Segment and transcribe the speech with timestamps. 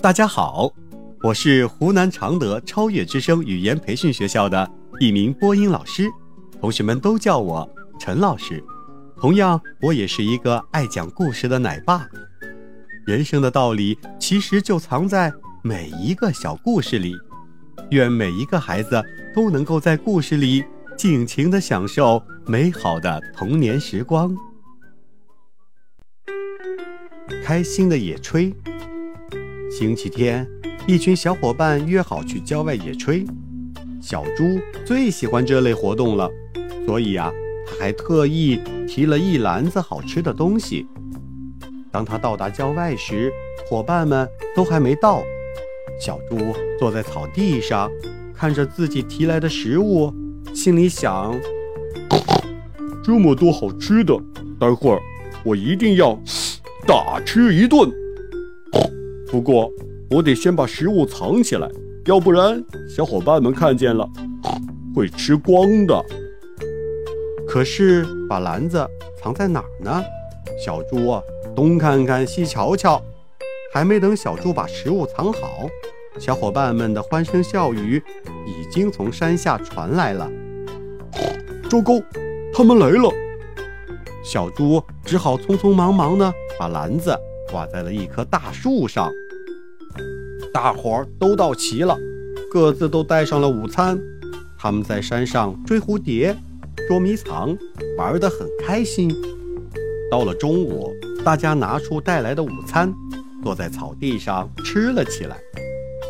[0.00, 0.72] 大家好，
[1.22, 6.08] 我是湖南常德超越之声语言培训学校的一名播音老师，
[6.60, 7.68] 同学们都叫我
[7.98, 8.62] 陈老师。
[9.16, 12.06] 同样，我也是一个爱讲故事的奶爸。
[13.04, 15.32] 人生的道理其实就藏在
[15.62, 17.16] 每一个小故事里。
[17.90, 19.02] 愿每一个孩子
[19.34, 20.64] 都能够在故事里
[20.96, 24.36] 尽情的享受美好的童年时光。
[27.48, 28.52] 开心的野炊。
[29.70, 30.46] 星期天，
[30.86, 33.26] 一群小伙伴约好去郊外野炊。
[34.02, 36.30] 小猪最喜欢这类活动了，
[36.84, 37.32] 所以呀，
[37.66, 40.86] 他还特意提了一篮子好吃的东西。
[41.90, 43.32] 当他到达郊外时，
[43.66, 45.22] 伙伴们都还没到。
[45.98, 47.90] 小猪坐在草地上，
[48.34, 50.12] 看着自己提来的食物，
[50.52, 51.34] 心里想：
[53.02, 54.14] 这么多好吃的，
[54.60, 55.00] 待会儿
[55.42, 56.20] 我一定要
[56.88, 57.92] 大吃一顿。
[59.30, 59.70] 不过，
[60.08, 61.68] 我得先把食物藏起来，
[62.06, 64.08] 要不然小伙伴们看见了
[64.96, 66.02] 会吃光的。
[67.46, 68.82] 可是，把篮子
[69.20, 70.02] 藏在哪儿呢？
[70.64, 71.22] 小猪啊，
[71.54, 73.02] 东看看，西瞧瞧，
[73.70, 75.68] 还没等小猪把食物藏好，
[76.18, 78.02] 小伙伴们的欢声笑语
[78.46, 80.26] 已经从山下传来了。
[81.68, 82.00] 糟糕，
[82.50, 83.12] 他们来了！
[84.24, 87.16] 小猪只好匆匆忙忙的把篮子。
[87.50, 89.10] 挂在了一棵大树上，
[90.52, 91.96] 大伙儿都到齐了，
[92.52, 93.98] 各自都带上了午餐。
[94.58, 96.36] 他们在山上追蝴蝶、
[96.86, 97.56] 捉迷藏，
[97.96, 99.10] 玩得很开心。
[100.10, 100.92] 到了中午，
[101.24, 102.92] 大家拿出带来的午餐，
[103.42, 105.38] 坐在草地上吃了起来。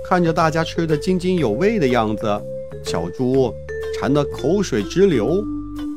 [0.09, 2.27] 看着大家吃得津津有味的样子，
[2.83, 3.55] 小猪
[3.95, 5.41] 馋得口水直流，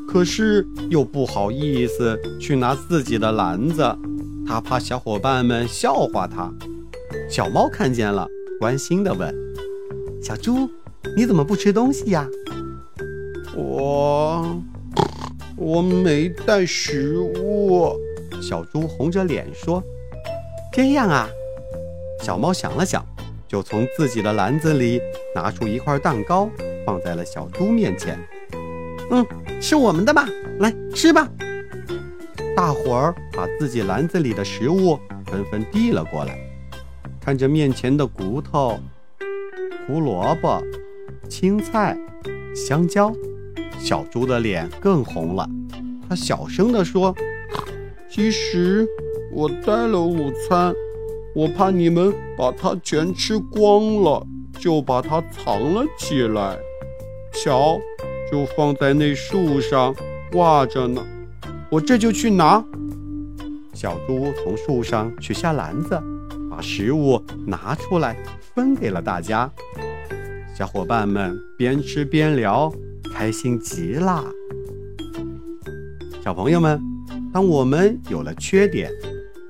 [0.08, 3.84] 可是又不好意思去拿自己的篮子。
[4.52, 6.52] 他怕小伙伴们笑话他。
[7.30, 8.28] 小猫看见了，
[8.60, 9.34] 关心地问
[10.22, 10.70] ：“小猪，
[11.16, 12.28] 你怎么不吃东西呀
[13.56, 14.62] ？”“我……
[15.56, 17.96] 我没带食物。”
[18.44, 19.82] 小猪红着脸说。
[20.74, 21.30] “这样啊。”
[22.22, 23.02] 小猫想了想，
[23.48, 25.00] 就从自己的篮子里
[25.34, 26.50] 拿出一块蛋糕，
[26.86, 28.20] 放在了小猪面前。
[29.12, 29.26] “嗯，
[29.62, 30.28] 是我们的吧？
[30.60, 31.26] 来吃吧。”
[32.56, 36.38] 大伙儿把自己篮子里的食物纷纷递了过来，
[37.20, 38.80] 看着面前的骨头、
[39.88, 40.62] 胡萝卜、
[41.30, 41.98] 青菜、
[42.56, 43.12] 香蕉，
[43.80, 45.48] 小猪的脸更红了。
[46.08, 47.16] 他小声地说
[48.10, 48.88] ：“其实
[49.32, 50.74] 我带了午餐，
[51.34, 54.28] 我怕你们把它全吃光了，
[54.60, 56.58] 就把它藏了起来。
[57.34, 57.80] 瞧，
[58.30, 59.96] 就放在那树上
[60.32, 61.02] 挂着呢。”
[61.72, 62.62] 我这就去拿。
[63.74, 65.98] 小猪从树上取下篮子，
[66.50, 68.18] 把食物拿出来
[68.54, 69.50] 分给了大家。
[70.54, 72.70] 小伙伴们边吃边聊，
[73.14, 74.22] 开心极了。
[76.22, 76.78] 小朋友们，
[77.32, 78.92] 当我们有了缺点、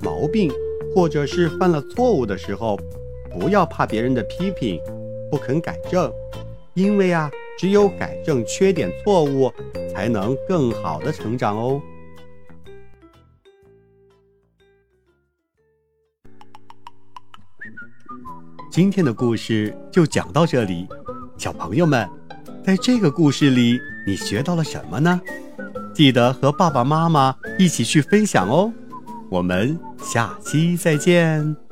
[0.02, 0.52] 毛病，
[0.94, 2.80] 或者是犯了错误的时候，
[3.32, 4.80] 不要怕别人的批评，
[5.32, 6.14] 不肯改正，
[6.76, 9.52] 因为啊，只有改正缺点、错误，
[9.92, 11.82] 才能更好的成长哦。
[18.72, 20.88] 今天的故事就讲到这里，
[21.38, 22.10] 小朋友们，
[22.64, 25.20] 在这个故事里你学到了什么呢？
[25.94, 28.72] 记得和爸爸妈妈一起去分享哦。
[29.30, 31.71] 我们下期再见。